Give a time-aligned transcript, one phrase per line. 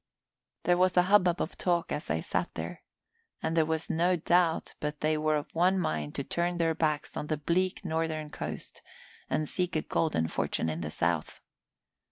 [0.63, 2.81] There was a hubbub of talk as they sat there,
[3.43, 7.15] and there was no doubt but they were of one mind to turn their backs
[7.15, 8.81] on the bleak northern coast
[9.29, 11.39] and seek a golden fortune in the south.